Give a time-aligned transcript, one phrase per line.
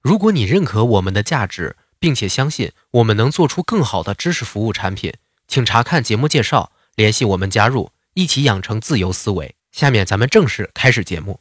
[0.00, 5.12] 如果你认可我们的价值，并且相信我们能做出更好的知识服务产品，
[5.46, 9.54] 请查看节目介绍，联系我们加入，一起养成自由思维。
[9.72, 11.40] 下面咱们正式开始节目。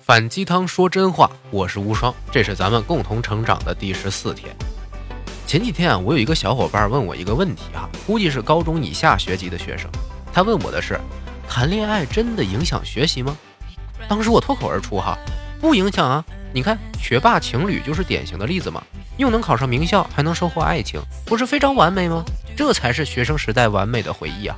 [0.00, 4.54] 反鸡汤说真话，我是无双，这是咱们共同成长的第十四天。
[5.46, 9.88] 前几天啊，我有一个小伙伴问我一个问题啊，估计是高中以下学籍的学生。
[10.32, 11.00] 他问我的是：
[11.48, 13.36] 谈恋爱真的影响学习吗？
[14.08, 15.18] 当时我脱口而出哈，
[15.60, 16.24] 不影响啊！
[16.52, 18.82] 你看学霸情侣就是典型的例子嘛，
[19.16, 22.24] 又能考上名校，还能收获爱情，不是非常完美吗？
[22.56, 24.56] 这才是学生时代完美的回忆啊！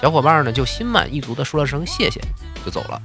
[0.00, 2.20] 小伙伴呢就心满意足的说了声谢谢，
[2.64, 3.02] 就走了。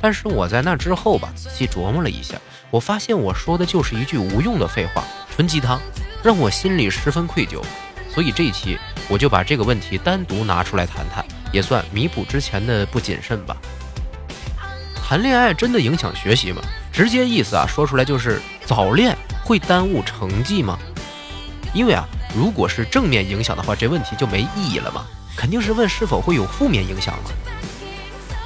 [0.00, 2.36] 但是我在那之后吧，仔细琢磨了一下，
[2.70, 5.04] 我发现我说的就是一句无用的废话，
[5.34, 5.80] 纯鸡汤，
[6.22, 7.62] 让我心里十分愧疚。
[8.10, 8.76] 所以这一期
[9.08, 13.56] 我就把这个问题单独拿出来谈谈，也算弥补之前的不谨慎吧。
[15.12, 16.62] 谈恋爱真的影响学习吗？
[16.90, 20.78] 直接意思啊，说出来就是早恋会耽误成绩吗？
[21.74, 25.04] 因为啊，如果是正面影响的话，这问题就没意义了嘛，
[25.36, 27.30] 肯定是问是否会有负面影响嘛。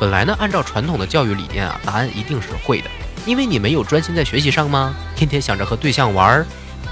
[0.00, 2.90] 本来呢，按照传统的教育理念啊，答案一定是会的，
[3.24, 4.92] 因为你没有专心在学习上吗？
[5.14, 6.44] 天天想着和对象玩，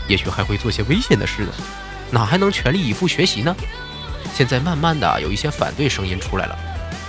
[0.06, 1.52] 也许还会做些危险的事呢，
[2.12, 3.52] 哪还能全力以赴学习呢？
[4.36, 6.56] 现在慢慢的有一些反对声音出来了，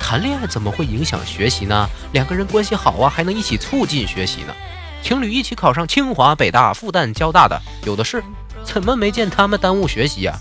[0.08, 1.90] 谈恋爱怎么会影响学习呢？
[2.12, 4.54] 两个人关系好啊，还能一起促进学习呢。
[5.02, 8.24] 情侣一起考上清华、北大、复旦、交大的有的是，
[8.64, 10.38] 怎么没见他们耽误学习呀？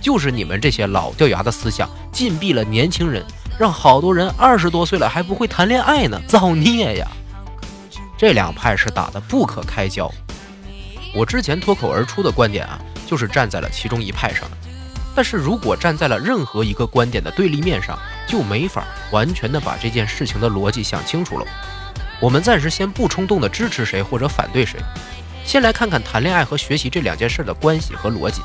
[0.00, 3.20] 就是你们这些老掉牙的思想禁闭了年轻人。
[3.58, 7.08] 让好多人二十多岁了还不会谈恋爱呢，造孽呀！
[8.16, 10.08] 这两派是打得不可开交。
[11.12, 14.56] 我之前脱口而出的观点啊，就是站在了其中一派上的。
[15.12, 21.46] 但是如果站在了任何一个观点的对立面上，就没法完全的把这件事情的逻辑想清楚了。
[22.20, 24.78] 我们暂时先不冲动的支持谁或者反对谁，
[25.44, 28.42] 先来看看谈恋爱和学习这两件事的关系和逻辑。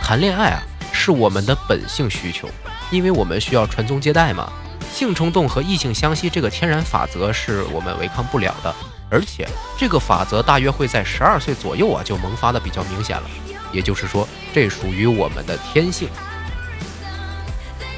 [0.00, 2.48] 谈恋爱啊，是我们的本性需求。
[2.90, 4.50] 因为我们需要传宗接代嘛，
[4.92, 8.74] 性冲动和异性相吸这个天然法则是我们违抗不了的，
[9.08, 9.48] 而且
[9.78, 13.30] 这个法则大约会在十二岁左右啊就萌发的比较明显了，
[13.72, 16.08] 也就是说这属于我们的天性。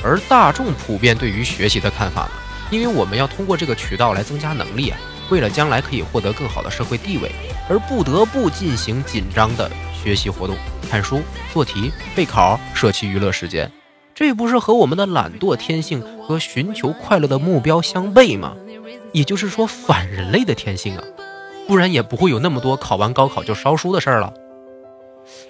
[0.03, 2.31] 而大众普遍对于学习的看法呢，
[2.71, 4.99] 因为我们要通过这个渠道来增加能力啊，
[5.31, 7.31] 为了将来可以获得更好的社会地位，
[7.69, 10.57] 而不得不进行紧张的学习活动，
[10.91, 13.71] 看书、做题、备考，舍弃娱乐时间。
[14.15, 18.55] 这不是和我们的懒惰天性和寻求快乐的目标相悖吗？
[19.13, 21.05] 也就是说反人类的天性啊，
[21.67, 24.33] 不然也不会有那么多考完高考就烧书的事儿了。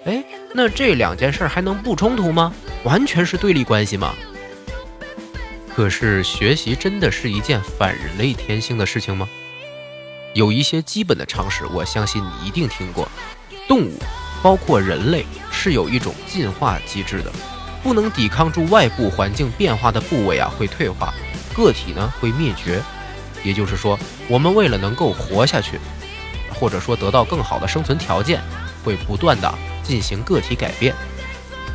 [0.05, 2.53] 哎，那这两件事还能不冲突吗？
[2.83, 4.13] 完全是对立关系吗？
[5.75, 9.27] 可是学习真的是一件反人类天性的事情吗？
[10.35, 13.09] 有一些基本的常识，我相信你一定听过。
[13.67, 13.97] 动物，
[14.43, 17.31] 包括人类，是有一种进化机制的。
[17.81, 21.13] 不能抵抗住外部环境变化的部位啊，会退化，
[21.53, 22.81] 个体呢会灭绝。
[23.43, 25.79] 也就是说，我们为了能够活下去，
[26.53, 28.41] 或者说得到更好的生存条件，
[28.83, 30.95] 会不断的进行个体改变。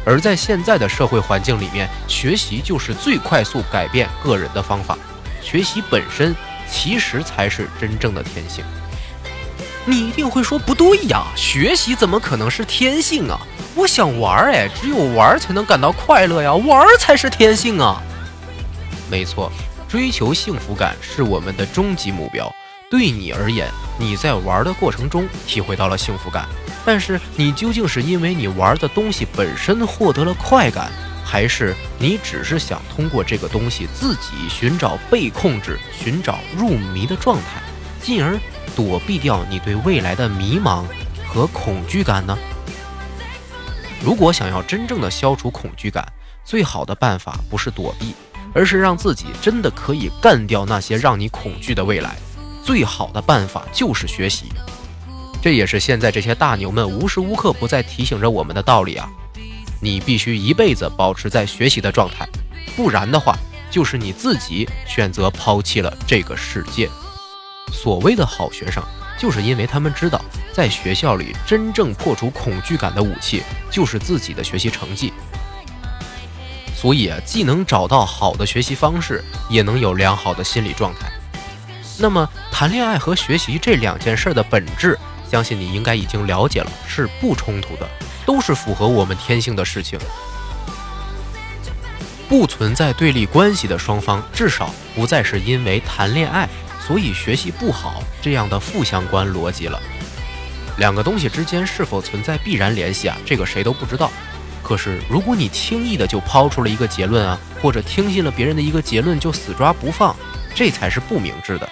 [0.04, 4.96] 而在现在的社会环境里面，学习就是最快速改变个人的方法。
[5.42, 6.34] 学习本身
[6.70, 8.64] 其实才是真正的天性。
[9.84, 13.40] 你一定会说不对呀，学习怎么可能是天性啊？
[13.74, 18.02] 我想玩儿，哎，只有玩儿才能感到快乐呀，玩儿才是天性啊。
[19.10, 19.50] 没错，
[19.88, 22.54] 追求幸福感是我们的终极目标。
[22.90, 26.46] 对你而言，你在玩的过程中体会到了幸福感，
[26.88, 30.90] 但是你究竟是因为你玩的东西本身获得了快感，
[31.22, 37.60] 还是你只是想通过这个东西自己寻找被控制、寻找入迷的状态，
[38.00, 38.40] 进而
[38.74, 40.82] 躲避掉你对未来的迷茫
[41.26, 42.38] 和恐惧感呢？
[44.02, 46.10] 如果想要真正的消除恐惧感，
[46.42, 48.14] 最好的办法不是躲避，
[48.54, 52.16] 而是让自己真的可以干掉那些让你恐惧的未来。
[52.64, 54.46] 最好的办法就是学习，
[55.40, 59.08] 这也是现在这些大牛们无时无刻不在提醒着我们的道理啊！
[59.80, 62.28] 你必须一辈子保持在学习的状态，
[62.76, 63.36] 不然的话，
[63.70, 66.88] 就是你自己选择抛弃了这个世界。
[67.72, 68.82] 所谓的好学生。
[69.20, 75.12] 就是因为他们知道，在学校里真正破除恐惧感的武器就是自己的学习成绩，
[76.72, 81.10] 所以啊，既能找到好的学习方式，也能有良好的心理状态。
[81.98, 84.96] 那么，谈恋爱和学习这两件事的本质，
[85.30, 87.88] 相信你应该已经了解了，是不冲突的，
[88.24, 89.98] 都是符合我们天性的事情，
[92.28, 96.48] 不存在对立关系的双方，至少不再是因为谈恋爱。
[96.86, 99.78] 所以学习不好这样的负相关逻辑了。
[100.78, 103.18] 两个东西之间是否存在必然联系啊？
[103.26, 104.10] 这个谁都不知道。
[104.62, 110.16] 可是如果你轻易的就抛出了一个结论啊，或者听信了别人的一个结论就死抓不放，
[110.54, 111.68] 这才是不明智的。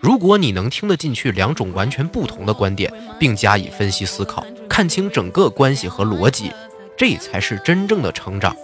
[0.00, 6.50] 如果你能听得进去两种完全不同的观点，并加以分析思考，看清整个关系和逻辑，
[6.96, 8.56] 这才是真正的成长。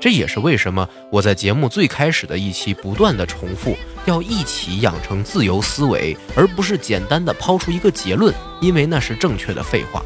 [0.00, 3.76] 这也是为什么我在节目最开始的一期不断的重复，
[4.06, 10.02] 要一起养成自由思维，而不是简单的抛出一个结论，因为那是正确的废话。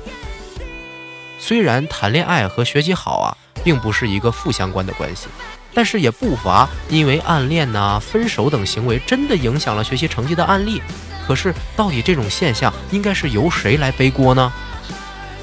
[1.39, 5.29] 虽然谈恋爱和学习好啊，并不是一个负相关的关系，
[5.73, 10.83] 但是也不乏因为暗恋呐、分手等行为真的影响了学习成绩的案例。
[11.27, 14.53] 可是，到底这种现象应该是由谁来背锅呢？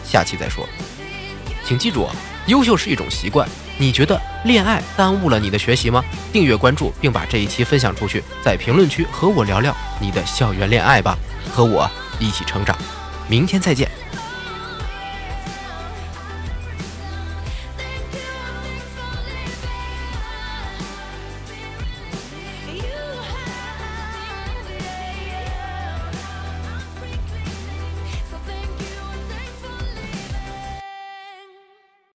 [0.04, 0.68] 下期再说。
[1.66, 2.08] 请记住，
[2.48, 3.48] 优秀是一种习惯。
[3.78, 6.04] 你觉得恋爱耽误了你的学习吗？
[6.34, 11.18] 订阅关注，并把这一期分享出去，在评论区和我聊聊你的校园恋爱吧，
[11.54, 11.90] 和我
[12.20, 12.78] 一起成长。
[13.30, 13.90] 明天再见。